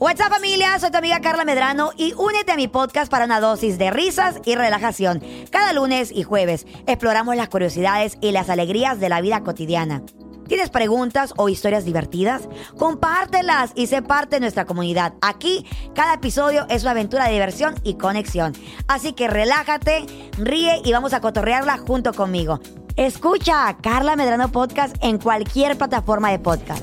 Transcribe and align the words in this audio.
What's 0.00 0.18
up 0.22 0.30
familia, 0.30 0.78
soy 0.78 0.90
tu 0.90 0.96
amiga 0.96 1.20
Carla 1.20 1.44
Medrano 1.44 1.90
y 1.94 2.14
únete 2.14 2.52
a 2.52 2.56
mi 2.56 2.68
podcast 2.68 3.10
para 3.10 3.26
una 3.26 3.38
dosis 3.38 3.76
de 3.76 3.90
risas 3.90 4.40
y 4.46 4.54
relajación. 4.54 5.22
Cada 5.50 5.74
lunes 5.74 6.10
y 6.10 6.22
jueves 6.22 6.66
exploramos 6.86 7.36
las 7.36 7.50
curiosidades 7.50 8.16
y 8.22 8.32
las 8.32 8.48
alegrías 8.48 8.98
de 8.98 9.10
la 9.10 9.20
vida 9.20 9.42
cotidiana. 9.42 10.02
¿Tienes 10.48 10.70
preguntas 10.70 11.34
o 11.36 11.50
historias 11.50 11.84
divertidas? 11.84 12.48
Compártelas 12.78 13.72
y 13.74 13.88
sé 13.88 14.00
parte 14.00 14.36
de 14.36 14.40
nuestra 14.40 14.64
comunidad. 14.64 15.12
Aquí 15.20 15.66
cada 15.94 16.14
episodio 16.14 16.64
es 16.70 16.80
una 16.80 16.92
aventura 16.92 17.26
de 17.26 17.34
diversión 17.34 17.74
y 17.84 17.98
conexión. 17.98 18.54
Así 18.88 19.12
que 19.12 19.28
relájate, 19.28 20.06
ríe 20.38 20.80
y 20.82 20.92
vamos 20.92 21.12
a 21.12 21.20
cotorrearla 21.20 21.76
junto 21.76 22.14
conmigo. 22.14 22.58
Escucha 22.96 23.68
a 23.68 23.76
Carla 23.76 24.16
Medrano 24.16 24.50
Podcast 24.50 24.96
en 25.02 25.18
cualquier 25.18 25.76
plataforma 25.76 26.30
de 26.30 26.38
podcast. 26.38 26.82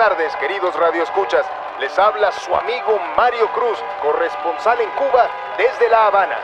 Tardes, 0.00 0.34
queridos 0.36 0.74
radioescuchas. 0.76 1.44
Les 1.78 1.98
habla 1.98 2.32
su 2.32 2.56
amigo 2.56 2.98
Mario 3.18 3.52
Cruz, 3.52 3.76
corresponsal 4.00 4.80
en 4.80 4.88
Cuba 4.92 5.28
desde 5.58 5.90
La 5.90 6.06
Habana. 6.06 6.38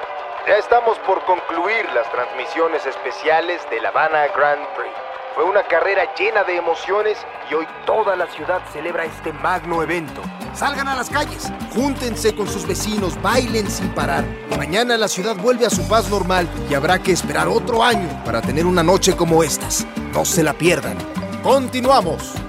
Ya 0.46 0.58
estamos 0.58 0.98
por 1.06 1.24
concluir 1.24 1.88
las 1.94 2.06
transmisiones 2.12 2.84
especiales 2.84 3.62
de 3.70 3.80
La 3.80 3.88
Habana 3.88 4.26
Grand 4.36 4.60
Prix. 4.76 4.92
Fue 5.34 5.44
una 5.44 5.62
carrera 5.62 6.02
llena 6.16 6.44
de 6.44 6.58
emociones 6.58 7.16
y 7.50 7.54
hoy 7.54 7.66
toda 7.86 8.14
la 8.14 8.26
ciudad 8.26 8.60
celebra 8.74 9.06
este 9.06 9.32
magno 9.32 9.82
evento. 9.82 10.20
Salgan 10.52 10.88
a 10.88 10.94
las 10.94 11.08
calles, 11.08 11.50
júntense 11.74 12.36
con 12.36 12.48
sus 12.48 12.66
vecinos, 12.66 13.18
bailen 13.22 13.70
sin 13.70 13.88
parar. 13.94 14.24
Mañana 14.58 14.98
la 14.98 15.08
ciudad 15.08 15.34
vuelve 15.34 15.64
a 15.64 15.70
su 15.70 15.88
paz 15.88 16.10
normal 16.10 16.46
y 16.68 16.74
habrá 16.74 16.98
que 16.98 17.12
esperar 17.12 17.48
otro 17.48 17.82
año 17.82 18.22
para 18.22 18.42
tener 18.42 18.66
una 18.66 18.82
noche 18.82 19.16
como 19.16 19.42
estas. 19.42 19.86
No 20.12 20.26
se 20.26 20.42
la 20.42 20.52
pierdan. 20.52 20.98
Continuamos. 21.42 22.45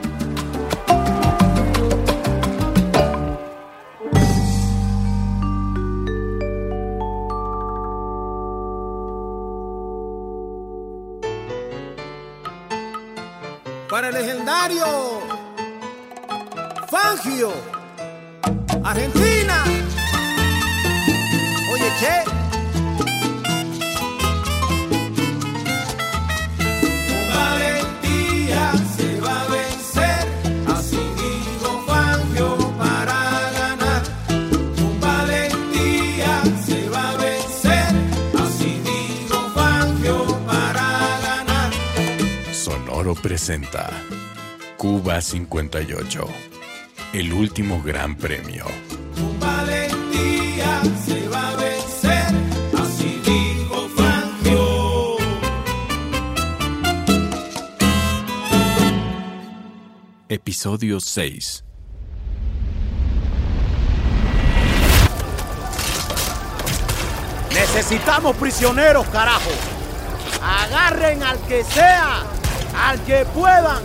Fangio 39.54 40.18
para 40.46 40.82
ganar. 41.22 41.72
Sonoro 42.54 43.16
presenta 43.16 43.90
Cuba 44.78 45.22
58, 45.22 46.28
el 47.14 47.34
último 47.34 47.82
gran 47.82 48.16
premio. 48.16 48.66
Con 49.16 49.40
valentía 49.40 50.82
se 51.06 51.28
va 51.30 51.50
a 51.50 51.56
vencer, 51.56 52.26
así 52.78 53.22
dijo 53.26 53.88
Fangio. 53.96 55.18
Episodio 60.30 61.00
6. 61.00 61.64
Necesitamos 67.54 68.36
prisioneros, 68.36 69.08
carajo. 69.08 69.52
Agarren 70.44 71.24
al 71.24 71.40
que 71.48 71.64
sea, 71.64 72.24
al 72.86 73.00
que 73.06 73.26
puedan, 73.34 73.82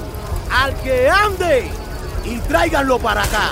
al 0.51 0.75
que 0.83 1.09
ande 1.09 1.82
y 2.25 2.39
tráiganlo 2.41 2.99
para 2.99 3.23
acá. 3.23 3.51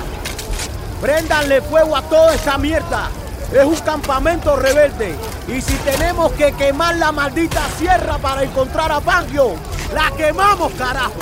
Préndanle 1.01 1.63
fuego 1.63 1.97
a 1.97 2.03
toda 2.03 2.35
esta 2.35 2.59
mierda. 2.59 3.09
Es 3.53 3.65
un 3.65 3.77
campamento 3.77 4.55
rebelde. 4.57 5.15
Y 5.49 5.61
si 5.61 5.75
tenemos 5.79 6.31
que 6.33 6.53
quemar 6.53 6.97
la 6.97 7.11
maldita 7.11 7.63
sierra 7.79 8.19
para 8.19 8.43
encontrar 8.45 8.93
a 8.93 9.01
Fangio, 9.01 9.55
la 9.93 10.11
quemamos, 10.17 10.73
carajo. 10.75 11.15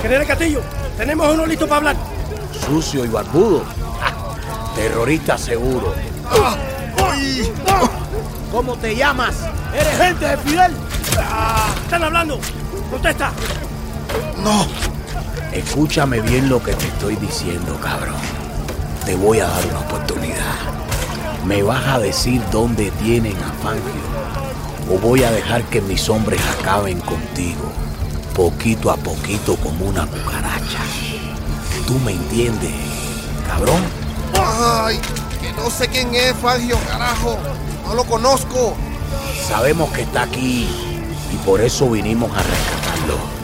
General 0.00 0.26
Castillo, 0.26 0.60
tenemos 0.96 1.34
uno 1.34 1.44
listo 1.46 1.66
para 1.66 1.76
hablar. 1.78 1.96
sucio 2.66 3.04
y 3.04 3.08
barbudo. 3.08 3.64
Terrorista 4.74 5.36
seguro. 5.36 5.94
¿Cómo 8.52 8.76
te 8.76 8.94
llamas? 8.94 9.34
¿Eres 9.74 9.98
gente 9.98 10.26
de 10.28 10.36
Fidel? 10.38 10.72
¿Están 11.84 12.04
hablando? 12.04 12.38
Contesta. 12.90 13.32
No. 14.42 14.66
Escúchame 15.56 16.20
bien 16.20 16.50
lo 16.50 16.62
que 16.62 16.74
te 16.74 16.86
estoy 16.86 17.16
diciendo, 17.16 17.80
cabrón. 17.82 18.20
Te 19.06 19.16
voy 19.16 19.40
a 19.40 19.46
dar 19.46 19.64
una 19.64 19.80
oportunidad. 19.80 20.54
Me 21.46 21.62
vas 21.62 21.82
a 21.86 21.98
decir 21.98 22.42
dónde 22.52 22.90
tienen 23.02 23.34
a 23.38 23.52
Fangio. 23.62 24.92
O 24.92 24.98
voy 24.98 25.22
a 25.22 25.30
dejar 25.30 25.64
que 25.64 25.80
mis 25.80 26.10
hombres 26.10 26.42
acaben 26.60 27.00
contigo. 27.00 27.72
Poquito 28.34 28.90
a 28.90 28.98
poquito 28.98 29.56
como 29.56 29.86
una 29.86 30.06
cucaracha. 30.06 30.80
¿Tú 31.86 31.98
me 32.00 32.12
entiendes, 32.12 32.74
cabrón? 33.48 33.82
Ay, 34.34 35.00
que 35.40 35.52
no 35.54 35.70
sé 35.70 35.88
quién 35.88 36.14
es 36.14 36.34
Fangio, 36.36 36.76
carajo. 36.86 37.38
No 37.86 37.94
lo 37.94 38.04
conozco. 38.04 38.74
Sabemos 39.48 39.90
que 39.92 40.02
está 40.02 40.24
aquí 40.24 40.68
y 41.32 41.36
por 41.46 41.62
eso 41.62 41.88
vinimos 41.88 42.30
a 42.32 42.42
rescatarlo. 42.42 43.35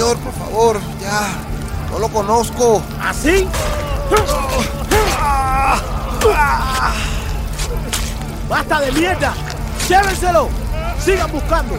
Señor, 0.00 0.16
por 0.20 0.32
favor, 0.32 0.80
ya. 0.98 1.28
No 1.90 1.98
lo 1.98 2.08
conozco. 2.08 2.82
¿Así? 3.02 3.46
¡Basta 8.48 8.80
de 8.80 8.92
mierda! 8.92 9.34
¡Llévenselo! 9.86 10.48
¡Sigan 11.04 11.30
buscando! 11.30 11.74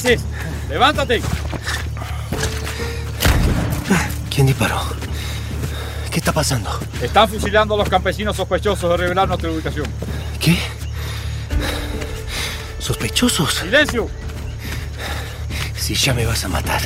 Haces? 0.00 0.20
Levántate. 0.68 1.20
¿Quién 4.34 4.46
disparó? 4.46 4.80
¿Qué 6.10 6.18
está 6.18 6.32
pasando? 6.32 6.70
Están 7.02 7.28
fusilando 7.28 7.74
a 7.74 7.78
los 7.78 7.88
campesinos 7.88 8.36
sospechosos 8.36 8.90
de 8.90 8.96
revelar 8.96 9.28
nuestra 9.28 9.50
ubicación. 9.50 9.86
¿Qué? 10.40 10.56
¿Sospechosos? 12.78 13.54
¡Silencio! 13.54 14.08
Si 15.76 15.94
ya 15.94 16.14
me 16.14 16.24
vas 16.24 16.44
a 16.44 16.48
matar, 16.48 16.80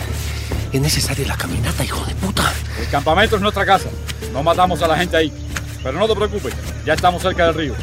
es 0.72 0.80
necesaria 0.80 1.26
la 1.26 1.36
caminata, 1.36 1.84
hijo 1.84 2.04
de 2.06 2.14
puta. 2.16 2.52
El 2.80 2.88
campamento 2.88 3.36
es 3.36 3.42
nuestra 3.42 3.64
casa. 3.64 3.88
No 4.32 4.42
matamos 4.42 4.82
a 4.82 4.88
la 4.88 4.96
gente 4.96 5.16
ahí. 5.16 5.32
Pero 5.82 5.98
no 5.98 6.08
te 6.08 6.14
preocupes, 6.14 6.54
ya 6.84 6.94
estamos 6.94 7.22
cerca 7.22 7.46
del 7.46 7.54
río. 7.54 7.74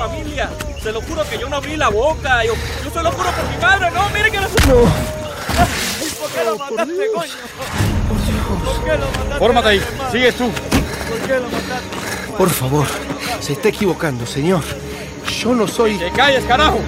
Familia. 0.00 0.48
Se 0.82 0.92
lo 0.92 1.02
juro 1.02 1.28
que 1.28 1.38
yo 1.38 1.48
no 1.48 1.56
abrí 1.56 1.76
la 1.76 1.88
boca. 1.88 2.44
Yo, 2.44 2.54
yo 2.84 2.90
se 2.90 3.02
lo 3.02 3.12
juro 3.12 3.30
por 3.30 3.50
mi 3.50 3.56
madre. 3.58 3.90
No, 3.90 4.08
mire 4.10 4.30
que 4.30 4.40
no 4.40 4.48
se... 4.48 4.66
No. 4.66 4.74
¿Por 6.20 6.30
qué 6.30 6.44
lo 6.44 6.58
mataste, 6.58 7.06
coño? 7.14 7.32
¿Por 8.64 8.84
qué 8.84 8.92
lo 8.92 9.06
mataste? 9.06 9.38
Fórmate 9.38 9.68
ahí. 9.68 9.82
Sigues 10.12 10.34
tú. 10.36 10.50
¿Por 10.50 11.18
qué 11.26 11.34
lo 11.34 11.48
mataste? 11.48 12.36
Por 12.38 12.50
favor, 12.50 12.86
se 13.40 13.52
está 13.52 13.68
equivocando, 13.68 14.24
señor. 14.24 14.62
Yo 15.40 15.54
no 15.54 15.68
soy. 15.68 15.98
¡Que 15.98 16.10
calles, 16.10 16.44
carajo! 16.44 16.80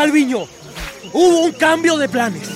Calviño! 0.00 0.48
Hubo 1.12 1.40
un 1.40 1.52
cambio 1.52 1.98
de 1.98 2.08
planes. 2.08 2.48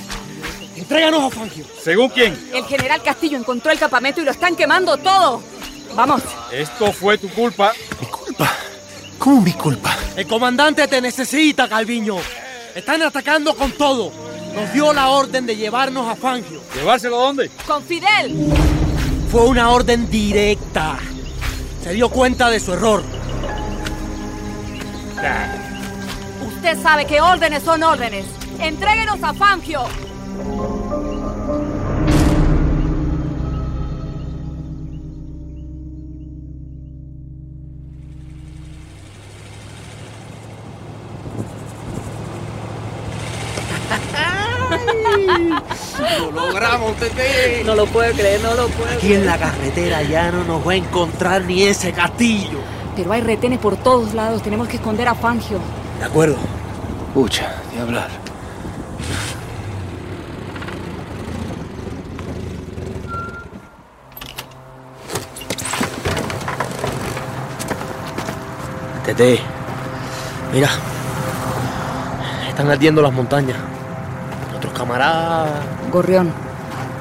Entréganos 0.76 1.24
a 1.24 1.28
Fangio. 1.28 1.66
¿Según 1.78 2.08
quién? 2.08 2.32
El 2.54 2.64
general 2.64 3.02
Castillo 3.02 3.36
encontró 3.36 3.70
el 3.70 3.78
campamento 3.78 4.22
y 4.22 4.24
lo 4.24 4.30
están 4.30 4.56
quemando 4.56 4.96
todo. 4.96 5.42
Vamos. 5.94 6.22
Esto 6.50 6.90
fue 6.90 7.18
tu 7.18 7.28
culpa. 7.28 7.74
¿Mi 8.00 8.06
culpa? 8.06 8.50
¿Cómo 9.18 9.42
mi 9.42 9.52
culpa? 9.52 9.94
El 10.16 10.26
comandante 10.26 10.88
te 10.88 11.02
necesita, 11.02 11.68
Calviño. 11.68 12.16
Están 12.74 13.02
atacando 13.02 13.54
con 13.54 13.72
todo. 13.72 14.10
Nos 14.54 14.72
dio 14.72 14.94
la 14.94 15.10
orden 15.10 15.44
de 15.44 15.54
llevarnos 15.54 16.08
a 16.08 16.16
Fangio. 16.16 16.62
¿Llevárselo 16.74 17.20
a 17.20 17.24
dónde? 17.26 17.50
Con 17.66 17.84
Fidel. 17.84 18.54
Fue 19.30 19.42
una 19.42 19.68
orden 19.68 20.08
directa. 20.08 20.96
Se 21.82 21.92
dio 21.92 22.08
cuenta 22.08 22.48
de 22.48 22.58
su 22.58 22.72
error. 22.72 23.02
Usted 26.64 26.82
sabe 26.82 27.04
que 27.04 27.20
órdenes 27.20 27.62
son 27.62 27.82
órdenes. 27.82 28.24
Entréguenos 28.58 29.22
a 29.22 29.34
Fangio. 29.34 29.82
¡Lo 45.98 46.30
logramos, 46.30 46.96
Tete! 46.96 47.62
No 47.66 47.74
lo 47.74 47.84
puedo 47.84 48.10
creer, 48.14 48.40
no 48.40 48.54
lo 48.54 48.68
puedo 48.68 48.90
Aquí 48.96 49.12
en 49.12 49.26
la 49.26 49.36
carretera 49.36 50.00
ya 50.00 50.32
no 50.32 50.44
nos 50.44 50.66
va 50.66 50.72
a 50.72 50.76
encontrar 50.76 51.44
ni 51.44 51.64
ese 51.64 51.92
castillo. 51.92 52.58
Pero 52.96 53.12
hay 53.12 53.20
retenes 53.20 53.58
por 53.58 53.76
todos 53.76 54.14
lados. 54.14 54.40
Tenemos 54.42 54.66
que 54.66 54.76
esconder 54.76 55.08
a 55.08 55.14
Fangio. 55.14 55.60
De 55.98 56.04
acuerdo. 56.04 56.36
Pucha, 57.14 57.54
de 57.72 57.80
hablar. 57.80 58.08
Tete, 69.04 69.38
mira. 70.52 70.70
Están 72.48 72.70
ardiendo 72.70 73.02
las 73.02 73.12
montañas. 73.12 73.58
Nuestros 74.50 74.72
camaradas. 74.72 75.50
Gorrión, 75.92 76.32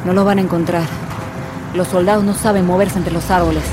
no 0.04 0.14
lo 0.14 0.26
van 0.26 0.40
a 0.40 0.42
encontrar. 0.42 0.84
Los 1.74 1.88
soldados 1.88 2.24
no 2.24 2.34
saben 2.34 2.66
moverse 2.66 2.98
entre 2.98 3.14
los 3.14 3.32
árboles. 3.32 3.64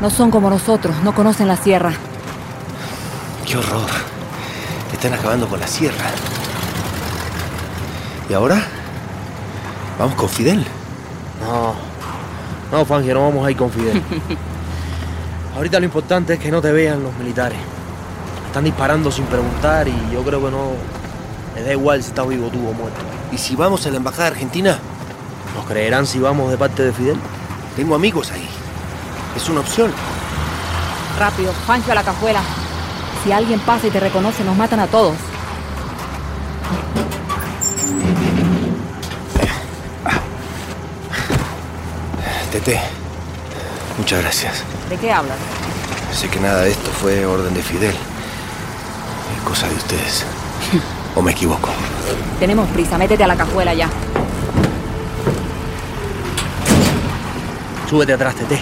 No 0.00 0.10
son 0.10 0.30
como 0.30 0.48
nosotros, 0.50 0.96
no 1.04 1.14
conocen 1.14 1.46
la 1.46 1.56
sierra. 1.56 1.92
¡Qué 3.46 3.56
horror! 3.56 4.01
Están 5.02 5.18
acabando 5.18 5.48
con 5.48 5.58
la 5.58 5.66
sierra. 5.66 6.12
¿Y 8.30 8.34
ahora? 8.34 8.62
¿Vamos 9.98 10.14
con 10.14 10.28
Fidel? 10.28 10.64
No, 11.40 11.74
no, 12.70 12.84
Fangio, 12.84 13.14
no 13.14 13.22
vamos 13.22 13.44
a 13.44 13.50
ir 13.50 13.56
con 13.56 13.68
Fidel. 13.68 14.00
Ahorita 15.56 15.80
lo 15.80 15.86
importante 15.86 16.34
es 16.34 16.38
que 16.38 16.52
no 16.52 16.62
te 16.62 16.70
vean 16.70 17.02
los 17.02 17.12
militares. 17.16 17.58
Están 18.46 18.62
disparando 18.62 19.10
sin 19.10 19.24
preguntar 19.24 19.88
y 19.88 20.12
yo 20.12 20.22
creo 20.22 20.40
que 20.40 20.52
no. 20.52 20.70
Les 21.56 21.66
da 21.66 21.72
igual 21.72 22.00
si 22.00 22.10
estás 22.10 22.28
vivo 22.28 22.46
tú 22.46 22.60
o 22.60 22.72
muerto. 22.72 23.00
¿Y 23.32 23.38
si 23.38 23.56
vamos 23.56 23.84
a 23.84 23.90
la 23.90 23.96
embajada 23.96 24.28
argentina? 24.28 24.78
¿Nos 25.56 25.66
creerán 25.66 26.06
si 26.06 26.20
vamos 26.20 26.48
de 26.48 26.58
parte 26.58 26.84
de 26.84 26.92
Fidel? 26.92 27.16
Tengo 27.74 27.96
amigos 27.96 28.30
ahí. 28.30 28.48
Es 29.34 29.48
una 29.48 29.62
opción. 29.62 29.92
Rápido, 31.18 31.52
Fangio 31.66 31.90
a 31.90 31.96
la 31.96 32.04
cajuela. 32.04 32.61
Si 33.24 33.30
alguien 33.30 33.60
pasa 33.60 33.86
y 33.86 33.90
te 33.90 34.00
reconoce, 34.00 34.42
nos 34.42 34.56
matan 34.56 34.80
a 34.80 34.86
todos. 34.86 35.14
Tete, 42.50 42.80
muchas 43.96 44.20
gracias. 44.20 44.64
¿De 44.90 44.96
qué 44.98 45.10
hablas? 45.10 45.38
Sé 46.12 46.28
que 46.28 46.38
nada 46.38 46.62
de 46.62 46.72
esto 46.72 46.90
fue 46.90 47.24
orden 47.24 47.54
de 47.54 47.62
Fidel. 47.62 47.94
Es 49.36 49.42
cosa 49.48 49.68
de 49.68 49.74
ustedes. 49.74 50.24
¿O 51.14 51.22
me 51.22 51.32
equivoco? 51.32 51.70
Tenemos 52.40 52.68
prisa, 52.70 52.98
métete 52.98 53.24
a 53.24 53.28
la 53.28 53.36
cajuela 53.36 53.72
ya. 53.72 53.88
Súbete 57.88 58.12
atrás, 58.12 58.34
Tete. 58.34 58.58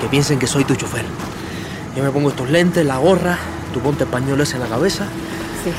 Que 0.00 0.08
piensen 0.08 0.38
que 0.38 0.46
soy 0.46 0.64
tu 0.64 0.74
chofer. 0.74 1.04
Yo 1.96 2.02
me 2.02 2.10
pongo 2.10 2.30
estos 2.30 2.50
lentes, 2.50 2.84
la 2.84 2.98
gorra, 2.98 3.38
tú 3.72 3.80
ponte 3.80 4.06
pañuelos 4.06 4.52
en 4.54 4.60
la 4.60 4.66
cabeza. 4.66 5.04
Sí. 5.64 5.72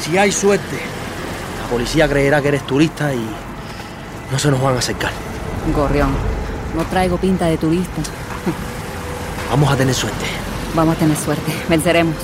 Si 0.00 0.16
hay 0.16 0.30
suerte, 0.32 0.78
la 1.62 1.68
policía 1.68 2.08
creerá 2.08 2.40
que 2.40 2.48
eres 2.48 2.66
turista 2.66 3.12
y 3.12 3.26
no 4.30 4.38
se 4.38 4.50
nos 4.50 4.62
van 4.62 4.76
a 4.76 4.78
acercar. 4.78 5.10
Gorrión, 5.74 6.10
no 6.76 6.84
traigo 6.84 7.16
pinta 7.16 7.46
de 7.46 7.58
turista. 7.58 8.02
Vamos 9.50 9.72
a 9.72 9.76
tener 9.76 9.94
suerte. 9.94 10.24
Vamos 10.74 10.96
a 10.96 10.98
tener 10.98 11.16
suerte. 11.16 11.52
Venceremos. 11.68 12.14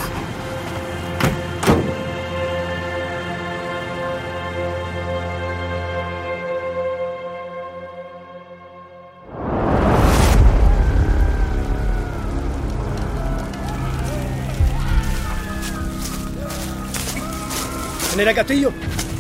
General 18.15 18.35
Castillo, 18.37 18.73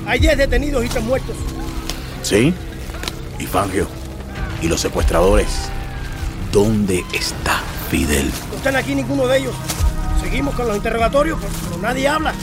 hay 0.07 0.21
10 0.21 0.39
detenidos 0.39 0.85
y 0.85 0.89
3 0.89 1.03
muertos. 1.03 1.35
¿Sí? 2.23 2.55
¿Y 3.41 3.45
Fangio? 3.45 3.89
¿Y 4.63 4.69
los 4.69 4.81
secuestradores? 4.81 5.49
¿Dónde 6.53 7.05
está 7.13 7.61
Fidel? 7.91 8.31
No 8.51 8.57
están 8.57 8.77
aquí 8.77 8.95
ninguno 8.95 9.27
de 9.27 9.39
ellos. 9.39 9.55
Seguimos 10.23 10.55
con 10.55 10.69
los 10.69 10.77
interrogatorios, 10.77 11.41
pero, 11.41 11.53
pero 11.65 11.83
nadie 11.83 12.07
habla. 12.07 12.35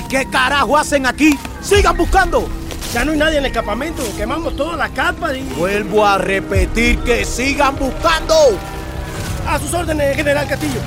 ¿Y 0.00 0.08
qué 0.08 0.26
carajo 0.28 0.76
hacen 0.76 1.06
aquí? 1.06 1.38
¡Sigan 1.62 1.96
buscando! 1.96 2.48
Ya 2.92 3.04
no 3.04 3.12
hay 3.12 3.18
nadie 3.18 3.38
en 3.38 3.46
el 3.46 3.52
campamento. 3.52 4.02
Quemamos 4.16 4.56
todas 4.56 4.76
las 4.76 4.90
carpas 4.90 5.36
y... 5.36 5.42
Vuelvo 5.54 6.04
a 6.04 6.18
repetir 6.18 6.98
que 6.98 7.24
sigan 7.24 7.78
buscando. 7.78 8.34
A 9.46 9.60
sus 9.60 9.72
órdenes, 9.72 10.16
General 10.16 10.48
Castillo. 10.48 10.80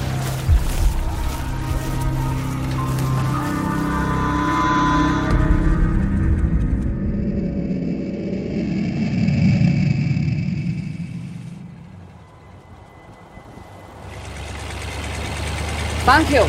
Fangio. 16.06 16.44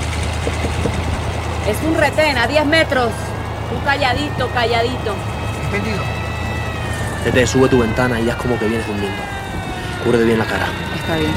Es 1.69 1.77
un 1.87 1.97
retén 1.97 2.37
a 2.37 2.49
10 2.49 2.67
metros. 2.67 3.13
Un 3.73 3.81
calladito, 3.85 4.51
calladito. 4.53 5.15
Entendido. 5.67 6.03
Tete, 7.23 7.47
sube 7.47 7.69
tu 7.69 7.79
ventana 7.79 8.21
y 8.21 8.29
haz 8.29 8.37
como 8.37 8.59
que 8.59 8.67
vienes 8.67 8.85
durmiendo. 8.87 9.23
Cúbrete 10.03 10.25
bien 10.25 10.39
la 10.41 10.45
cara. 10.45 10.67
Está 10.97 11.17
bien. 11.17 11.33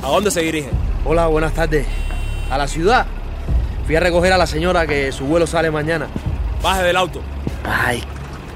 ¿A 0.00 0.06
dónde 0.06 0.30
se 0.30 0.42
dirige? 0.42 0.70
Hola, 1.04 1.26
buenas 1.26 1.52
tardes. 1.54 1.88
A 2.50 2.56
la 2.56 2.68
ciudad. 2.68 3.06
Fui 3.86 3.96
a 3.96 4.00
recoger 4.00 4.32
a 4.32 4.38
la 4.38 4.46
señora 4.46 4.86
que 4.86 5.12
su 5.12 5.26
vuelo 5.26 5.46
sale 5.46 5.70
mañana. 5.70 6.06
Baje 6.62 6.82
del 6.82 6.96
auto. 6.96 7.20
Ay, 7.64 8.02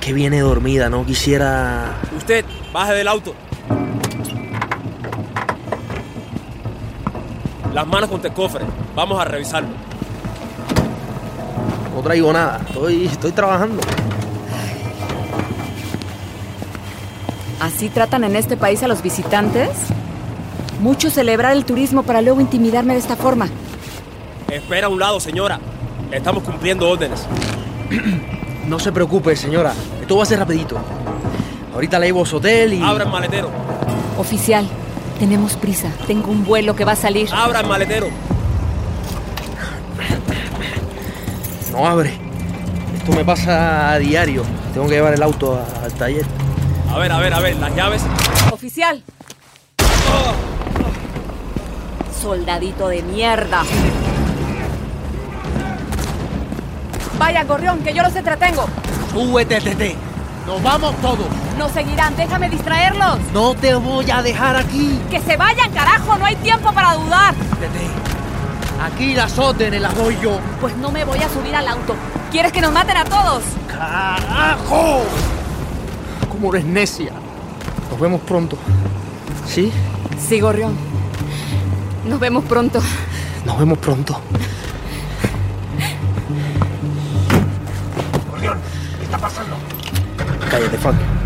que 0.01 0.15
viene 0.15 0.41
dormida, 0.41 0.89
no 0.89 1.05
quisiera. 1.05 1.97
Usted, 2.17 2.47
baje 2.73 2.95
del 2.95 3.09
auto. 3.09 3.35
Las 7.75 7.87
manos 7.87 8.09
contra 8.09 8.31
el 8.31 8.35
cofre. 8.35 8.65
Vamos 8.95 9.21
a 9.21 9.25
revisarlo. 9.27 9.69
no 11.95 12.01
traigo 12.01 12.33
nada. 12.33 12.61
Estoy, 12.67 13.07
estoy 13.07 13.33
trabajando. 13.33 13.83
¿Así 17.61 17.91
tratan 17.91 18.25
en 18.25 18.35
este 18.35 18.57
país 18.57 18.83
a 18.83 18.89
los 18.89 19.03
visitantes? 19.03 19.69
Mucho 20.81 21.11
celebrar 21.11 21.53
el 21.53 21.67
turismo 21.67 22.03
para 22.03 22.23
luego 22.23 22.41
intimidarme 22.41 22.95
de 22.95 23.01
esta 23.01 23.17
forma. 23.17 23.49
Espera 24.59 24.89
a 24.89 24.91
un 24.91 24.99
lado, 24.99 25.21
señora. 25.21 25.61
Estamos 26.11 26.43
cumpliendo 26.43 26.89
órdenes. 26.89 27.25
No 28.69 28.79
se 28.79 28.93
preocupe, 28.93 29.35
señora. 29.35 29.73
Esto 29.99 30.19
va 30.19 30.25
a 30.25 30.27
ser 30.27 30.41
rapidito. 30.41 30.77
Ahorita 31.73 31.99
la 31.99 32.05
llevo 32.05 32.23
a 32.23 32.27
su 32.27 32.37
hotel 32.37 32.75
y... 32.75 32.83
Abra 32.83 33.05
el 33.05 33.11
maletero. 33.11 33.51
Oficial, 34.19 34.69
tenemos 35.19 35.57
prisa. 35.57 35.91
Tengo 36.07 36.31
un 36.31 36.45
vuelo 36.45 36.77
que 36.77 36.85
va 36.85 36.93
a 36.93 36.97
salir. 36.97 37.31
Abra 37.33 37.61
el 37.61 37.67
maletero. 37.67 38.09
No 41.73 41.87
abre. 41.87 42.13
Esto 42.99 43.13
me 43.13 43.25
pasa 43.25 43.93
a 43.93 43.99
diario. 43.99 44.43
Tengo 44.75 44.87
que 44.87 44.97
llevar 44.97 45.15
el 45.15 45.23
auto 45.23 45.59
al 45.83 45.93
taller. 45.95 46.27
A 46.93 46.99
ver, 46.99 47.11
a 47.11 47.21
ver, 47.21 47.33
a 47.33 47.41
ver, 47.41 47.57
las 47.57 47.75
llaves. 47.75 48.03
Oficial. 48.53 49.03
Soldadito 52.21 52.89
de 52.89 53.03
mierda. 53.03 53.63
Vaya, 57.19 57.45
gorrión, 57.45 57.81
que 57.81 57.93
yo 57.93 58.03
los 58.03 58.15
entretengo. 58.15 58.67
Súbete, 59.13 59.61
Tete. 59.61 59.97
Nos 60.47 60.63
vamos 60.63 60.95
todos. 61.03 61.27
Nos 61.59 61.73
seguirán, 61.73 62.17
déjame 62.17 62.49
distraerlos. 62.49 63.19
No 63.35 63.55
te 63.55 63.75
voy 63.75 64.11
a 64.11 64.23
dejar 64.23 64.57
aquí. 64.57 64.99
Que 65.11 65.21
se 65.21 65.37
vayan, 65.37 65.71
carajo, 65.73 66.17
no 66.17 66.25
hay 66.25 66.37
tiempo 66.37 66.73
para 66.73 66.95
dudar. 66.95 67.35
Tete. 67.35 67.87
Aquí 68.81 69.15
las 69.15 69.37
órdenes 69.39 69.81
las 69.81 69.95
doy 69.97 70.17
yo. 70.23 70.39
Pues 70.61 70.77
no 70.77 70.91
me 70.91 71.05
voy 71.05 71.19
a 71.19 71.29
subir 71.29 71.55
al 71.55 71.67
auto. 71.67 71.97
¿Quieres 72.31 72.53
que 72.53 72.61
nos 72.61 72.73
maten 72.73 72.97
a 72.97 73.05
todos? 73.05 73.43
¡Carajo! 73.67 75.03
¿Cómo 76.31 76.55
eres 76.55 76.65
necia? 76.65 77.11
Nos 77.91 77.99
vemos 77.99 78.21
pronto. 78.21 78.57
¿Sí? 79.47 79.73
Sí, 80.29 80.39
gorrión. 80.39 80.77
Nos 82.07 82.21
vemos 82.21 82.45
pronto. 82.45 82.81
Nos 83.45 83.59
vemos 83.59 83.79
pronto. 83.79 84.21
Cállate, 90.51 90.79
Frank. 90.79 91.18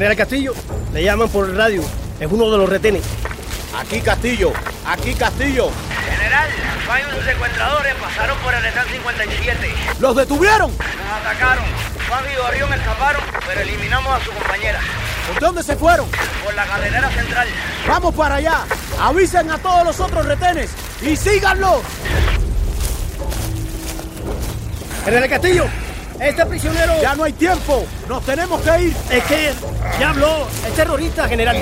General 0.00 0.16
Castillo, 0.16 0.54
le 0.94 1.04
llaman 1.04 1.28
por 1.28 1.46
el 1.46 1.54
radio. 1.54 1.82
Es 2.18 2.26
uno 2.32 2.50
de 2.50 2.56
los 2.56 2.70
retenes. 2.70 3.02
Aquí 3.78 4.00
Castillo, 4.00 4.50
aquí 4.86 5.12
Castillo. 5.12 5.68
General, 6.10 6.48
varios 6.88 7.22
secuestradores 7.22 7.94
pasaron 7.96 8.38
por 8.38 8.54
el 8.54 8.64
stand 8.64 8.90
57. 8.92 9.74
¡Los 9.98 10.16
detuvieron! 10.16 10.70
Nos 10.70 11.20
atacaron. 11.20 11.64
Juan 12.08 12.24
y 12.32 12.36
Orión 12.38 12.72
escaparon, 12.72 13.20
pero 13.46 13.60
eliminamos 13.60 14.18
a 14.18 14.24
su 14.24 14.30
compañera. 14.30 14.80
¿Por 15.28 15.38
dónde 15.38 15.62
se 15.62 15.76
fueron? 15.76 16.08
Por 16.42 16.54
la 16.54 16.64
carretera 16.64 17.10
central. 17.10 17.48
Vamos 17.86 18.14
para 18.14 18.36
allá. 18.36 18.64
Avisen 19.02 19.50
a 19.50 19.58
todos 19.58 19.84
los 19.84 20.00
otros 20.00 20.24
retenes 20.24 20.70
y 21.02 21.14
síganlo. 21.14 21.82
General 25.04 25.28
Castillo, 25.28 25.66
este 26.20 26.46
prisionero. 26.46 27.00
Ya 27.00 27.14
no 27.14 27.24
hay 27.24 27.32
tiempo. 27.32 27.86
Nos 28.08 28.24
tenemos 28.24 28.60
que 28.60 28.82
ir. 28.82 28.96
Es 29.10 29.24
que 29.24 29.52
ya 29.98 30.10
habló. 30.10 30.46
Es 30.66 30.74
terrorista, 30.74 31.28
general. 31.28 31.56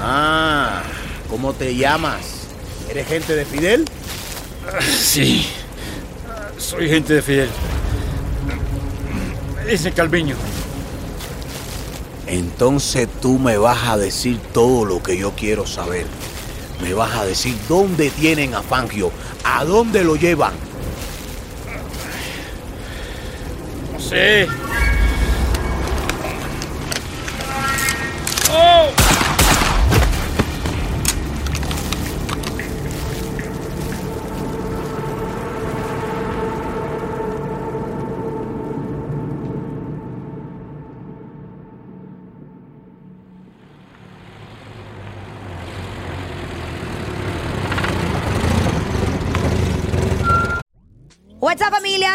Ah, 0.00 0.82
¿cómo 1.28 1.52
te 1.52 1.74
llamas? 1.74 2.46
¿Eres 2.88 3.06
gente 3.06 3.36
de 3.36 3.44
Fidel? 3.44 3.84
Sí. 4.90 5.48
Soy 6.58 6.88
gente 6.88 7.14
de 7.14 7.22
Fidel. 7.22 7.50
Me 9.56 9.70
dicen 9.72 9.92
Calviño. 9.92 10.36
Entonces 12.26 13.08
tú 13.20 13.38
me 13.38 13.58
vas 13.58 13.88
a 13.88 13.96
decir 13.96 14.40
todo 14.52 14.84
lo 14.84 15.02
que 15.02 15.16
yo 15.16 15.32
quiero 15.32 15.66
saber. 15.66 16.06
Me 16.80 16.94
vas 16.94 17.14
a 17.14 17.24
decir 17.24 17.56
dónde 17.68 18.10
tienen 18.10 18.54
a 18.54 18.62
Fangio, 18.62 19.12
a 19.44 19.64
dónde 19.64 20.02
lo 20.02 20.16
llevan. 20.16 20.52
No 24.02 24.08
sé. 24.08 24.48
¡Oh! 28.50 29.01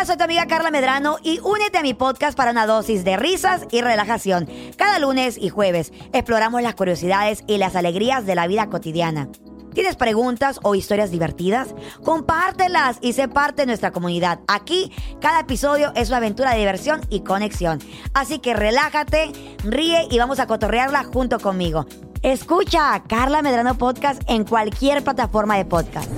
Soy 0.06 0.18
tu 0.18 0.24
amiga 0.24 0.46
Carla 0.46 0.70
Medrano 0.70 1.18
y 1.24 1.40
únete 1.40 1.80
a 1.80 1.82
mi 1.82 1.94
podcast 1.94 2.38
para 2.38 2.52
una 2.52 2.68
dosis 2.68 3.04
de 3.04 3.18
risas 3.18 3.64
y 3.72 3.82
relajación. 3.82 4.48
Cada 4.78 5.00
lunes 5.00 5.38
y 5.38 5.50
jueves 5.50 5.92
exploramos 6.14 6.62
las 6.62 6.76
curiosidades 6.76 7.44
y 7.48 7.58
las 7.58 7.76
alegrías 7.76 8.26
de 8.26 8.36
la 8.36 8.48
vida 8.48 8.70
cotidiana. 8.70 9.28
¿Tienes 9.74 9.96
preguntas 9.96 10.60
o 10.64 10.76
historias 10.76 11.12
divertidas? 11.12 11.70
Compártelas 12.04 12.98
y 13.02 13.14
sé 13.14 13.28
parte 13.28 13.64
de 13.64 13.68
nuestra 13.68 13.92
comunidad. 13.92 14.40
Aquí 14.48 14.92
cada 15.20 15.42
episodio 15.42 15.92
es 15.96 16.10
una 16.10 16.18
aventura 16.18 16.52
de 16.52 16.60
diversión 16.60 17.02
y 17.10 17.22
conexión. 17.22 17.80
Así 18.14 18.40
que 18.40 18.54
relájate, 18.54 19.32
ríe 19.64 20.08
y 20.10 20.20
vamos 20.20 20.40
a 20.40 20.48
cotorrearla 20.48 21.04
junto 21.06 21.40
conmigo. 21.40 21.86
Escucha 22.22 22.94
a 22.94 23.04
Carla 23.04 23.42
Medrano 23.42 23.78
Podcast 23.78 24.22
en 24.28 24.46
cualquier 24.46 25.04
plataforma 25.04 25.58
de 25.58 25.66
podcast. 25.66 26.10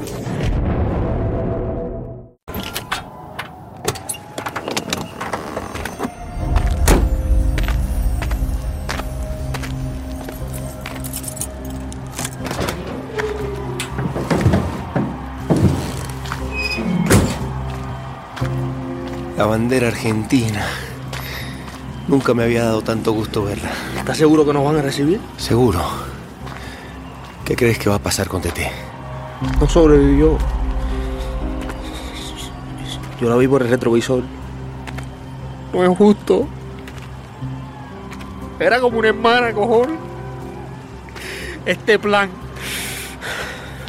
La 19.39 19.45
bandera 19.45 19.87
argentina. 19.87 20.67
Nunca 22.09 22.33
me 22.33 22.43
había 22.43 22.65
dado 22.65 22.81
tanto 22.81 23.13
gusto 23.13 23.45
verla. 23.45 23.71
¿Estás 23.97 24.17
seguro 24.17 24.45
que 24.45 24.51
nos 24.51 24.65
van 24.65 24.75
a 24.75 24.81
recibir? 24.81 25.21
Seguro. 25.37 25.79
¿Qué 27.45 27.55
crees 27.55 27.79
que 27.79 27.87
va 27.87 27.95
a 27.95 27.99
pasar 27.99 28.27
con 28.27 28.41
Tete? 28.41 28.69
No 29.61 29.69
sobrevivió. 29.69 30.37
Yo 33.21 33.29
la 33.29 33.37
vi 33.37 33.47
por 33.47 33.61
el 33.61 33.69
retrovisor. 33.69 34.23
No 35.71 35.85
es 35.85 35.97
justo. 35.97 36.45
Era 38.59 38.81
como 38.81 38.99
una 38.99 39.07
hermana, 39.07 39.53
cojones. 39.53 39.97
Este 41.65 41.97
plan. 41.97 42.29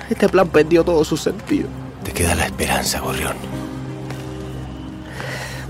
Este 0.09 0.28
plan 0.28 0.47
perdió 0.47 0.85
todo 0.85 1.04
su 1.04 1.16
sentido. 1.16 1.69
Te 2.04 2.12
queda 2.12 2.37
la 2.37 2.47
esperanza, 2.47 3.00
Gorrión. 3.00 3.60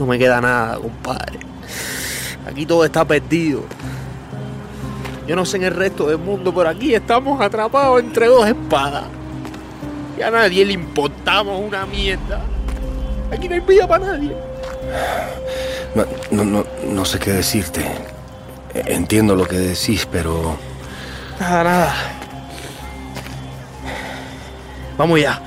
No 0.01 0.07
me 0.07 0.19
queda 0.19 0.41
nada, 0.41 0.79
compadre. 0.79 1.39
Aquí 2.47 2.65
todo 2.65 2.87
está 2.87 3.05
perdido. 3.05 3.65
Yo 5.27 5.37
no 5.37 5.45
sé 5.45 5.59
en 5.59 5.65
el 5.65 5.75
resto 5.75 6.07
del 6.07 6.17
mundo, 6.17 6.55
pero 6.55 6.71
aquí 6.71 6.95
estamos 6.95 7.39
atrapados 7.39 8.01
entre 8.01 8.27
dos 8.29 8.49
espadas. 8.49 9.05
Y 10.19 10.23
a 10.23 10.31
nadie 10.31 10.65
le 10.65 10.73
importamos 10.73 11.61
una 11.63 11.85
mierda. 11.85 12.41
Aquí 13.31 13.47
no 13.47 13.57
hay 13.57 13.61
vida 13.61 13.87
para 13.87 14.07
nadie. 14.07 14.35
No, 15.95 16.07
no, 16.31 16.45
no, 16.47 16.67
no 16.87 17.05
sé 17.05 17.19
qué 17.19 17.33
decirte. 17.33 17.85
Entiendo 18.73 19.37
lo 19.37 19.47
que 19.47 19.59
decís, 19.59 20.09
pero... 20.11 20.57
Nada, 21.39 21.63
nada. 21.63 21.95
Vamos 24.97 25.21
ya. 25.21 25.43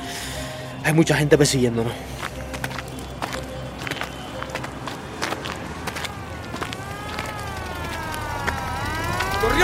Hay 0.84 0.94
mucha 0.94 1.16
gente 1.16 1.40
persiguiéndonos. 1.40 2.13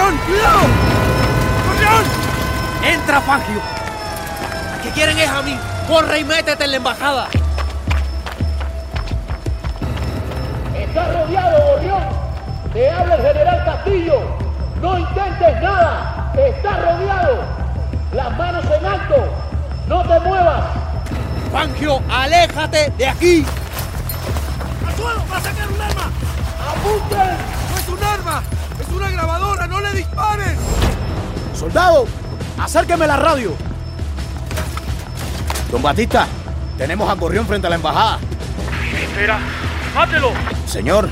¡Gorrión, 0.09 0.25
cuidado! 0.25 0.59
¡Gorrión! 1.67 2.03
¡Entra, 2.83 3.21
Fangio! 3.21 3.59
¿A 3.59 4.81
qué 4.81 4.89
quieren 4.89 5.19
es 5.19 5.29
a 5.29 5.41
mí? 5.43 5.55
Corre 5.87 6.19
y 6.19 6.23
métete 6.23 6.63
en 6.63 6.71
la 6.71 6.77
embajada. 6.77 7.27
Está 10.75 11.05
rodeado, 11.13 11.61
Gorrión. 11.67 12.03
Te 12.73 12.89
habla 12.89 13.15
el 13.15 13.21
general 13.21 13.65
Castillo. 13.65 14.21
No 14.81 14.97
intentes 14.97 15.61
nada. 15.61 16.31
Está 16.35 16.77
rodeado. 16.77 17.43
Las 18.13 18.37
manos 18.37 18.65
en 18.65 18.85
alto. 18.85 19.15
No 19.87 20.01
te 20.01 20.19
muevas. 20.21 20.63
Fangio, 21.51 22.01
aléjate 22.09 22.91
de 22.97 23.07
aquí. 23.07 23.45
¡Al 24.87 24.95
suelo! 24.95 25.23
¡Va 25.31 25.37
a 25.37 25.41
sacar 25.41 25.67
un 25.67 25.81
arma! 25.81 26.09
¡Apunten! 26.67 27.37
¡No 27.69 27.77
es 27.77 27.89
un 27.89 28.03
arma! 28.03 28.43
¡Es 28.99 29.05
una 29.05 29.11
grabadora! 29.11 29.65
¡No 29.65 29.79
le 29.79 29.91
disparen! 29.93 30.57
Soldado, 31.57 32.05
acérqueme 32.61 33.07
la 33.07 33.15
radio. 33.15 33.55
Don 35.71 35.81
Batista, 35.81 36.27
tenemos 36.77 37.09
a 37.09 37.13
Gorrión 37.13 37.47
frente 37.47 37.67
a 37.67 37.69
la 37.69 37.77
embajada. 37.77 38.19
Espera, 39.01 39.39
mátelo. 39.95 40.33
Señor, 40.65 41.09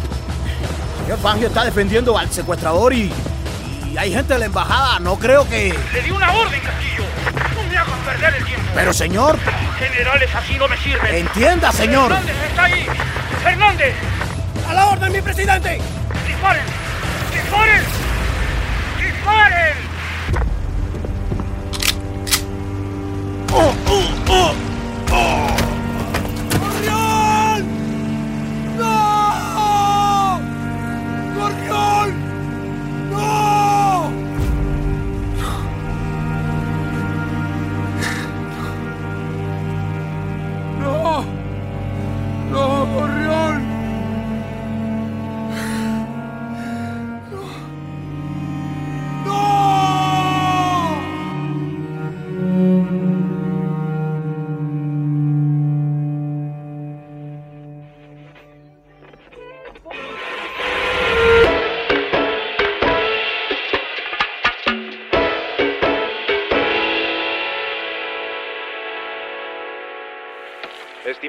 señor 1.03 1.19
Fangio 1.19 1.47
está 1.47 1.63
defendiendo 1.63 2.17
al 2.17 2.29
secuestrador 2.29 2.91
y, 2.93 3.09
y 3.89 3.97
hay 3.97 4.11
gente 4.11 4.33
de 4.33 4.39
la 4.39 4.45
embajada. 4.47 4.99
No 4.99 5.17
creo 5.17 5.47
que... 5.47 5.73
Le 5.93 6.01
di 6.01 6.11
una 6.11 6.29
orden, 6.33 6.59
Castillo. 6.59 7.05
No 7.55 7.69
me 7.69 7.77
hagas 7.77 7.99
perder 8.05 8.35
el 8.35 8.45
tiempo. 8.45 8.63
Pero 8.75 8.91
señor, 8.93 9.37
Generales 9.79 10.29
así 10.35 10.57
no 10.57 10.67
me 10.67 10.77
sirven. 10.77 11.15
entienda, 11.15 11.71
señor. 11.71 12.09
Fernández 12.11 12.35
está 12.49 12.63
ahí. 12.65 12.85
Fernández. 13.43 13.95
A 14.67 14.73
la 14.73 14.87
orden, 14.87 15.11
mi 15.13 15.21
presidente. 15.21 15.79
Disparen. 16.27 16.86
Disparen. 17.47 17.83
Disparen. 18.97 19.77
¡Oh, 23.53 23.73
oh, 23.87 24.25
oh! 24.27 24.66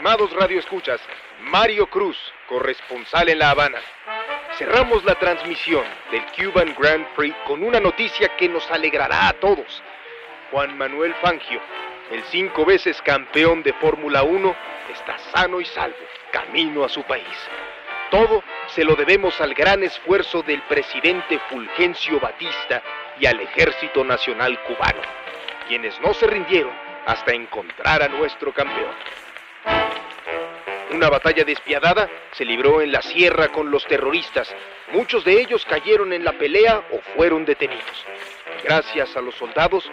Estimados 0.08 0.40
radioescuchas, 0.40 1.00
Mario 1.50 1.86
Cruz, 1.86 2.16
corresponsal 2.48 3.28
en 3.28 3.40
La 3.40 3.50
Habana. 3.50 3.78
Cerramos 4.56 5.04
la 5.04 5.16
transmisión 5.16 5.84
del 6.10 6.22
Cuban 6.34 6.74
Grand 6.78 7.06
Prix 7.14 7.36
con 7.46 7.62
una 7.62 7.78
noticia 7.78 8.34
que 8.38 8.48
nos 8.48 8.70
alegrará 8.70 9.28
a 9.28 9.34
todos. 9.34 9.82
Juan 10.50 10.78
Manuel 10.78 11.14
Fangio, 11.16 11.60
el 12.10 12.22
cinco 12.30 12.64
veces 12.64 13.02
campeón 13.02 13.62
de 13.62 13.74
Fórmula 13.74 14.22
1, 14.22 14.56
está 14.94 15.18
sano 15.34 15.60
y 15.60 15.66
salvo, 15.66 15.98
camino 16.32 16.84
a 16.84 16.88
su 16.88 17.02
país. 17.02 17.38
Todo 18.10 18.42
se 18.68 18.84
lo 18.84 18.96
debemos 18.96 19.38
al 19.42 19.52
gran 19.52 19.82
esfuerzo 19.82 20.40
del 20.40 20.62
presidente 20.62 21.38
Fulgencio 21.50 22.18
Batista 22.18 22.82
y 23.20 23.26
al 23.26 23.40
Ejército 23.40 24.02
Nacional 24.04 24.58
Cubano, 24.62 25.02
quienes 25.68 26.00
no 26.00 26.14
se 26.14 26.26
rindieron 26.26 26.72
hasta 27.04 27.34
encontrar 27.34 28.02
a 28.02 28.08
nuestro 28.08 28.54
campeón. 28.54 28.94
Una 30.90 31.10
batalla 31.10 31.44
despiadada 31.44 32.08
se 32.32 32.44
libró 32.44 32.80
en 32.80 32.92
la 32.92 33.02
sierra 33.02 33.48
con 33.48 33.70
los 33.70 33.86
terroristas. 33.86 34.54
Muchos 34.92 35.24
de 35.24 35.40
ellos 35.40 35.64
cayeron 35.66 36.12
en 36.12 36.24
la 36.24 36.32
pelea 36.32 36.82
o 36.90 37.00
fueron 37.14 37.44
detenidos. 37.44 38.06
Gracias 38.64 39.14
a 39.16 39.20
los 39.20 39.34
soldados 39.34 39.90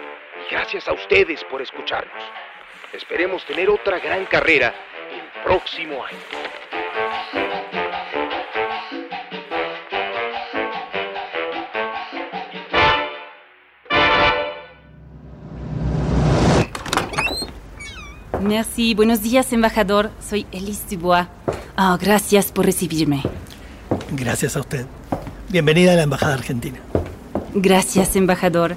y 0.48 0.54
gracias 0.54 0.88
a 0.88 0.92
ustedes 0.92 1.44
por 1.44 1.60
escucharnos. 1.60 2.22
Esperemos 2.92 3.44
tener 3.44 3.68
otra 3.68 3.98
gran 3.98 4.24
carrera 4.24 4.74
el 5.12 5.42
próximo 5.42 6.04
año. 6.04 6.18
Merci, 18.40 18.94
buenos 18.94 19.22
días, 19.22 19.52
embajador. 19.52 20.10
Soy 20.26 20.46
Elise 20.52 20.96
Dubois. 20.96 21.26
Ah, 21.76 21.96
gracias 22.00 22.52
por 22.52 22.66
recibirme. 22.66 23.22
Gracias 24.12 24.56
a 24.56 24.60
usted. 24.60 24.86
Bienvenida 25.48 25.92
a 25.92 25.96
la 25.96 26.02
Embajada 26.02 26.34
Argentina. 26.34 26.78
Gracias, 27.54 28.16
embajador. 28.16 28.74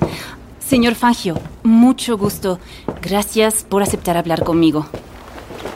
Señor 0.59 0.95
Fangio, 0.95 1.35
mucho 1.63 2.17
gusto. 2.17 2.59
Gracias 3.01 3.65
por 3.67 3.83
aceptar 3.83 4.17
hablar 4.17 4.43
conmigo. 4.43 4.87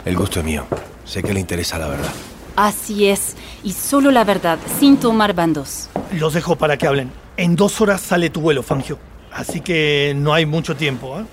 El 0.04 0.16
gusto 0.16 0.40
es 0.40 0.46
mío. 0.46 0.66
Sé 1.04 1.22
que 1.22 1.34
le 1.34 1.40
interesa 1.40 1.78
la 1.78 1.88
verdad. 1.88 2.12
Así 2.56 3.08
es, 3.08 3.36
y 3.64 3.72
solo 3.72 4.10
la 4.10 4.22
verdad, 4.24 4.58
sin 4.78 4.96
tomar 4.96 5.34
bandos. 5.34 5.88
Los 6.12 6.34
dejo 6.34 6.56
para 6.56 6.76
que 6.76 6.86
hablen. 6.86 7.10
En 7.36 7.56
dos 7.56 7.80
horas 7.80 8.00
sale 8.00 8.30
tu 8.30 8.40
vuelo, 8.40 8.62
Fangio. 8.62 8.98
Así 9.32 9.60
que 9.60 10.14
no 10.16 10.32
hay 10.32 10.46
mucho 10.46 10.76
tiempo, 10.76 11.18
¿eh? 11.18 11.24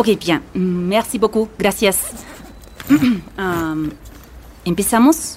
Ok, 0.00 0.08
bien. 0.18 0.40
Merci 0.54 1.18
beaucoup. 1.18 1.50
Gracias. 1.58 1.98
Um, 3.38 3.90
¿Empezamos? 4.64 5.36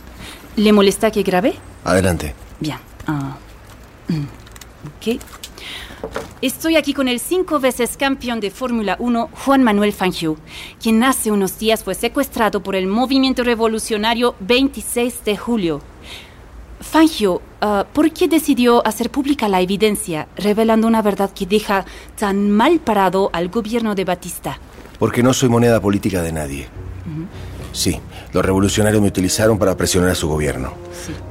¿Le 0.56 0.72
molesta 0.72 1.12
que 1.12 1.22
grabe? 1.22 1.56
Adelante. 1.84 2.34
Bien. 2.62 2.78
Mm, 4.08 4.24
ok. 4.88 5.20
Estoy 6.42 6.78
aquí 6.78 6.94
con 6.94 7.10
el 7.10 7.20
cinco 7.20 7.60
veces 7.60 7.98
campeón 7.98 8.40
de 8.40 8.52
Fórmula 8.52 8.96
1, 9.00 9.30
Juan 9.46 9.64
Manuel 9.64 9.92
Fangio, 9.92 10.38
quien 10.82 11.04
hace 11.04 11.30
unos 11.30 11.60
días 11.60 11.84
fue 11.84 11.94
secuestrado 11.94 12.64
por 12.64 12.78
el 12.78 12.88
movimiento 12.88 13.44
revolucionario 13.44 14.36
26 14.40 15.26
de 15.26 15.38
julio. 15.38 15.82
Fangio, 16.84 17.42
ah, 17.62 17.86
¿por 17.92 18.12
qué 18.12 18.28
decidió 18.28 18.86
hacer 18.86 19.10
pública 19.10 19.48
la 19.48 19.62
evidencia, 19.62 20.28
revelando 20.36 20.86
una 20.86 21.02
verdad 21.02 21.32
que 21.34 21.46
deja 21.46 21.86
tan 22.20 22.52
mal 22.52 22.80
parado 22.80 23.30
al 23.34 23.50
gobierno 23.50 23.96
de 23.96 24.06
Batista? 24.06 24.60
Porque 25.00 25.24
no 25.24 25.34
soy 25.34 25.50
moneda 25.50 25.80
política 25.80 26.22
de 26.22 26.32
nadie. 26.32 26.68
Sí, 27.72 28.00
los 28.32 28.46
revolucionarios 28.46 29.02
me 29.02 29.08
utilizaron 29.08 29.58
para 29.58 29.76
presionar 29.76 30.12
a 30.12 30.16
su 30.16 30.28
gobierno. 30.28 30.74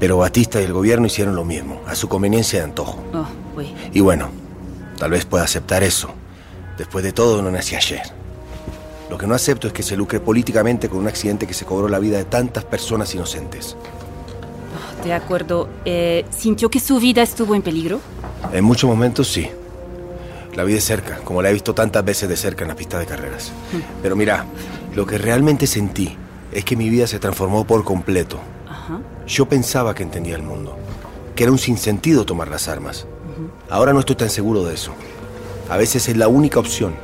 Pero 0.01 0.19
Batista 0.19 0.61
y 0.61 0.65
el 0.65 0.73
gobierno 0.73 1.07
hicieron 1.07 1.37
lo 1.37 1.45
mismo, 1.45 1.81
a 1.87 1.95
su 1.95 2.09
conveniencia 2.09 2.59
de 2.59 2.65
antojo. 2.65 3.03
Oh. 3.15 3.27
Y 3.93 4.01
bueno, 4.01 4.31
tal 4.99 5.13
vez 5.13 5.25
pueda 5.25 5.45
aceptar 5.45 5.85
eso. 5.85 6.11
Después 6.77 7.05
de 7.05 7.13
todo, 7.13 7.41
no 7.43 7.51
nací 7.51 7.77
ayer. 7.77 8.03
Lo 9.09 9.19
que 9.19 9.27
no 9.27 9.35
acepto 9.35 9.69
es 9.69 9.73
que 9.73 9.83
se 9.83 9.97
lucre 9.97 10.19
políticamente 10.19 10.89
con 10.89 10.99
un 10.99 11.07
accidente 11.07 11.47
que 11.47 11.55
se 11.55 11.65
cobró 11.65 11.89
la 11.89 11.99
vida 11.99 12.17
de 12.17 12.25
tantas 12.25 12.65
personas 12.65 13.15
inocentes. 13.15 13.77
De 15.05 15.13
acuerdo. 15.13 15.69
Eh, 15.85 16.25
¿Sintió 16.37 16.71
que 16.71 16.81
su 16.81 16.99
vida 17.01 17.23
estuvo 17.23 17.55
en 17.55 17.63
peligro? 17.63 18.01
En 18.53 18.65
muchos 18.65 18.89
momentos 18.89 19.29
sí. 19.29 19.49
La 20.55 20.65
vi 20.65 20.75
de 20.75 20.81
cerca, 20.81 21.19
como 21.25 21.41
la 21.41 21.51
he 21.51 21.53
visto 21.53 21.75
tantas 21.75 22.05
veces 22.05 22.29
de 22.29 22.37
cerca 22.37 22.63
en 22.63 22.69
la 22.69 22.77
pista 22.77 22.99
de 22.99 23.07
carreras. 23.07 23.53
Pero 24.03 24.15
mira, 24.17 24.45
lo 24.95 25.07
que 25.07 25.17
realmente 25.17 25.67
sentí 25.67 26.17
es 26.53 26.65
que 26.65 26.77
mi 26.77 26.91
vida 26.91 27.07
se 27.07 27.19
transformó 27.19 27.67
por 27.67 27.85
completo. 27.85 28.39
Ajá. 28.69 29.01
Yo 29.27 29.47
pensaba 29.47 29.95
que 29.95 30.03
entendía 30.03 30.37
el 30.37 30.43
mundo, 30.43 30.77
que 31.35 31.45
era 31.45 31.53
un 31.53 31.59
sinsentido 31.59 32.27
tomar 32.27 32.49
las 32.49 32.69
armas. 32.69 33.07
Ahora 33.71 33.95
no 33.95 34.01
estoy 34.01 34.17
tan 34.17 34.29
seguro 34.29 34.65
de 34.65 34.75
eso. 34.75 34.93
A 35.71 35.79
veces 35.79 36.09
es 36.09 36.17
la 36.19 36.29
única 36.29 36.61
opción. 36.61 36.95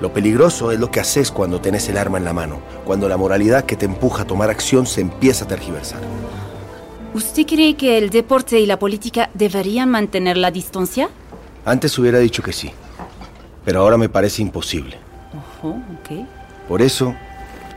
Lo 0.00 0.14
peligroso 0.14 0.72
es 0.72 0.80
lo 0.80 0.90
que 0.90 1.00
haces 1.00 1.30
cuando 1.30 1.60
tenés 1.60 1.86
el 1.90 1.98
arma 1.98 2.16
en 2.16 2.24
la 2.24 2.32
mano, 2.32 2.60
cuando 2.86 3.06
la 3.06 3.18
moralidad 3.18 3.66
que 3.66 3.76
te 3.76 3.84
empuja 3.84 4.22
a 4.22 4.26
tomar 4.26 4.48
acción 4.48 4.86
se 4.86 5.02
empieza 5.02 5.44
a 5.44 5.48
tergiversar. 5.48 6.00
¿Usted 7.12 7.44
cree 7.46 7.74
que 7.74 7.98
el 7.98 8.10
deporte 8.10 8.60
y 8.60 8.66
la 8.66 8.78
política 8.78 9.30
deberían 9.34 9.90
mantener 9.90 10.36
la 10.36 10.50
distancia? 10.50 11.08
Antes 11.64 11.98
hubiera 11.98 12.18
dicho 12.18 12.42
que 12.42 12.52
sí, 12.52 12.70
pero 13.64 13.80
ahora 13.80 13.96
me 13.96 14.08
parece 14.08 14.42
imposible. 14.42 14.96
Ojo, 15.58 15.70
ok. 15.70 16.26
Por 16.68 16.82
eso, 16.82 17.14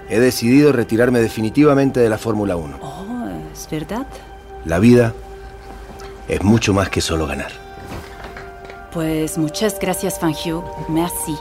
he 0.09 0.19
decidido 0.19 0.71
retirarme 0.71 1.19
definitivamente 1.19 1.99
de 1.99 2.09
la 2.09 2.19
Fórmula 2.19 2.55
1. 2.55 2.77
Oh, 2.81 3.27
es 3.51 3.67
verdad. 3.69 4.05
La 4.65 4.77
vida 4.79 5.13
es 6.27 6.43
mucho 6.43 6.73
más 6.73 6.89
que 6.89 7.01
solo 7.01 7.25
ganar. 7.25 7.51
Pues 8.93 9.39
muchas 9.39 9.79
gracias, 9.79 10.19
Fangio. 10.19 10.63
Merci. 10.87 11.35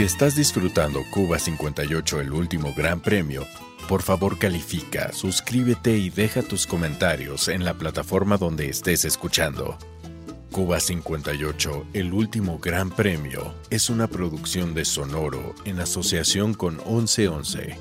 Si 0.00 0.06
estás 0.06 0.34
disfrutando 0.34 1.04
Cuba 1.10 1.38
58, 1.38 2.22
el 2.22 2.32
último 2.32 2.72
gran 2.74 3.00
premio, 3.00 3.46
por 3.86 4.00
favor 4.00 4.38
califica, 4.38 5.12
suscríbete 5.12 5.98
y 5.98 6.08
deja 6.08 6.40
tus 6.40 6.66
comentarios 6.66 7.48
en 7.48 7.66
la 7.66 7.74
plataforma 7.74 8.38
donde 8.38 8.70
estés 8.70 9.04
escuchando. 9.04 9.76
Cuba 10.50 10.80
58, 10.80 11.88
el 11.92 12.14
último 12.14 12.58
gran 12.58 12.88
premio, 12.88 13.52
es 13.68 13.90
una 13.90 14.06
producción 14.06 14.72
de 14.72 14.86
Sonoro 14.86 15.54
en 15.66 15.80
asociación 15.80 16.54
con 16.54 16.76
1111. 16.76 17.76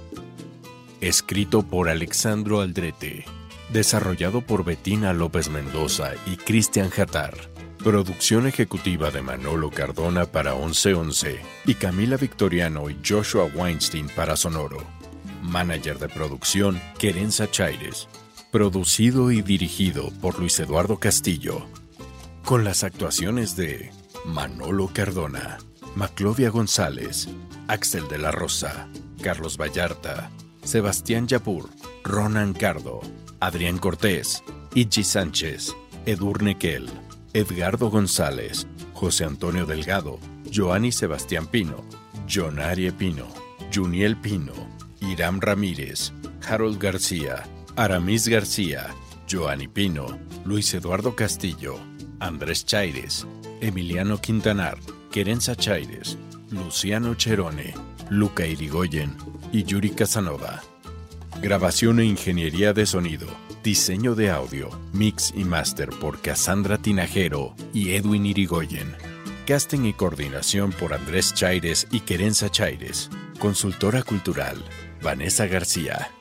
Escrito 0.99 1.63
por 1.63 1.87
Alexandro 1.87 2.59
Aldrete. 2.59 3.23
Desarrollado 3.71 4.41
por 4.41 4.65
Betina 4.65 5.13
López 5.13 5.49
Mendoza 5.49 6.11
y 6.25 6.35
Cristian 6.35 6.89
Jatar. 6.89 7.58
Producción 7.83 8.45
ejecutiva 8.45 9.09
de 9.09 9.21
Manolo 9.21 9.71
Cardona 9.71 10.25
para 10.25 10.53
1111 10.53 11.39
y 11.65 11.75
Camila 11.75 12.17
Victoriano 12.17 12.89
y 12.89 12.97
Joshua 13.07 13.45
Weinstein 13.45 14.09
para 14.09 14.35
Sonoro. 14.35 14.83
Manager 15.41 15.97
de 15.97 16.09
producción, 16.09 16.81
Querenza 16.97 17.49
Chaires. 17.49 18.09
Producido 18.51 19.31
y 19.31 19.41
dirigido 19.41 20.09
por 20.21 20.37
Luis 20.39 20.59
Eduardo 20.59 20.97
Castillo. 20.97 21.65
Con 22.43 22.65
las 22.65 22.83
actuaciones 22.83 23.55
de 23.55 23.91
Manolo 24.25 24.89
Cardona, 24.93 25.59
Maclovia 25.95 26.49
González, 26.49 27.29
Axel 27.69 28.09
de 28.09 28.17
la 28.17 28.31
Rosa, 28.31 28.89
Carlos 29.21 29.55
Vallarta, 29.57 30.29
Sebastián 30.63 31.27
Yapur, 31.27 31.69
Ronan 32.03 32.51
Cardo, 32.51 32.99
Adrián 33.39 33.77
Cortés, 33.77 34.43
Ichi 34.75 35.05
Sánchez, 35.05 35.73
Edurne 36.05 36.57
Kell, 36.57 36.89
Edgardo 37.33 37.91
González, 37.91 38.65
José 38.93 39.23
Antonio 39.23 39.67
Delgado, 39.67 40.19
Joanny 40.51 40.91
Sebastián 40.91 41.45
Pino, 41.45 41.83
Jonarie 42.27 42.91
Pino, 42.91 43.27
Juniel 43.73 44.17
Pino, 44.17 44.53
Iram 44.99 45.39
Ramírez, 45.39 46.11
Harold 46.47 46.81
García, 46.81 47.43
Aramis 47.75 48.27
García, 48.27 48.87
Joanny 49.29 49.67
Pino, 49.67 50.17
Luis 50.43 50.73
Eduardo 50.73 51.15
Castillo, 51.15 51.75
Andrés 52.19 52.65
Chaires, 52.65 53.27
Emiliano 53.61 54.19
Quintanar, 54.19 54.79
Querenza 55.11 55.55
Chaires, 55.55 56.17
Luciano 56.49 57.13
Cherone, 57.13 57.75
Luca 58.09 58.47
Irigoyen 58.47 59.15
y 59.51 59.65
Yuri 59.65 59.91
Casanova. 59.91 60.61
Grabación 61.43 61.99
e 61.99 62.05
ingeniería 62.05 62.73
de 62.73 62.87
sonido, 62.87 63.27
diseño 63.63 64.15
de 64.15 64.29
audio, 64.29 64.69
mix 64.93 65.33
y 65.35 65.43
master 65.43 65.89
por 65.89 66.21
Cassandra 66.21 66.77
Tinajero 66.77 67.55
y 67.73 67.91
Edwin 67.91 68.25
Irigoyen. 68.25 68.95
Casting 69.45 69.85
y 69.85 69.93
coordinación 69.93 70.71
por 70.71 70.93
Andrés 70.93 71.33
Chaires 71.33 71.87
y 71.91 72.01
Querenza 72.01 72.49
Chaires. 72.49 73.09
Consultora 73.39 74.03
cultural, 74.03 74.63
Vanessa 75.01 75.47
García. 75.47 76.11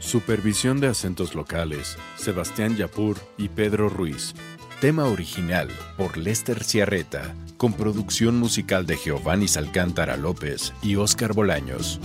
Supervisión 0.00 0.80
de 0.80 0.88
acentos 0.88 1.34
locales, 1.34 1.96
Sebastián 2.16 2.76
Yapur 2.76 3.16
y 3.38 3.48
Pedro 3.48 3.88
Ruiz. 3.88 4.34
Tema 4.80 5.04
original 5.04 5.68
por 5.96 6.16
Lester 6.16 6.64
Ciarreta, 6.64 7.36
con 7.56 7.72
producción 7.72 8.36
musical 8.38 8.84
de 8.84 8.96
Giovanni 8.96 9.46
Alcántara 9.56 10.16
López 10.16 10.72
y 10.82 10.96
Óscar 10.96 11.34
Bolaños. 11.34 12.00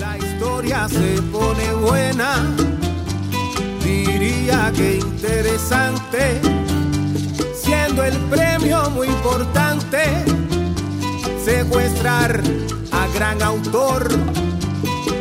La 0.00 0.18
historia 0.18 0.88
se 0.88 1.22
pone 1.30 1.72
buena, 1.74 2.44
diría 3.88 4.70
que 4.76 4.96
interesante, 4.96 6.38
siendo 7.54 8.04
el 8.04 8.18
premio 8.28 8.90
muy 8.90 9.08
importante, 9.08 10.02
secuestrar 11.42 12.42
a 12.92 13.06
gran 13.14 13.40
autor, 13.42 14.06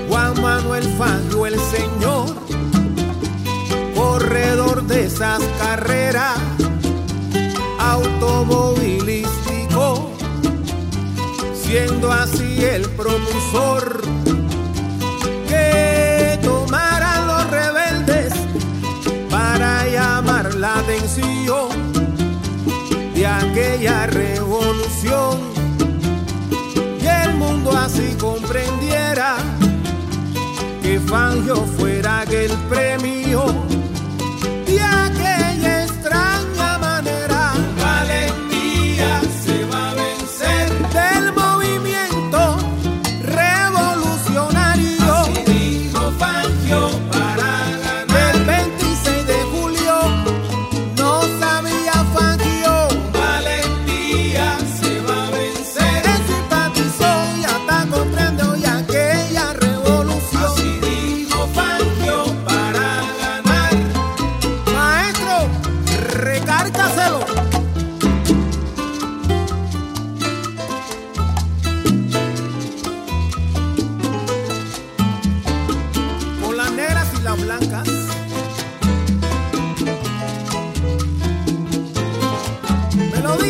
Juan 0.10 0.42
Manuel 0.42 0.84
Fangio 0.98 1.46
el 1.46 1.58
señor, 1.60 2.36
corredor 3.96 4.84
de 4.84 5.06
esas 5.06 5.42
carreras, 5.60 6.38
automovilístico, 7.80 10.12
siendo 11.64 12.12
así 12.12 12.66
el 12.66 12.90
propulsor 12.90 14.02
aquella 23.58 24.06
revolución 24.06 25.40
y 27.02 27.06
el 27.08 27.34
mundo 27.38 27.72
así 27.76 28.16
comprendiera 28.20 29.38
que 30.84 31.00
Fangio 31.00 31.56
fuera 31.56 31.97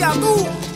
Cadu. 0.08 0.66